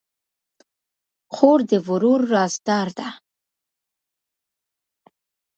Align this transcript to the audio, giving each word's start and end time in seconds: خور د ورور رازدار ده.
خور 1.33 1.59
د 1.69 1.71
ورور 1.87 2.21
رازدار 2.33 2.87
ده. 2.97 3.09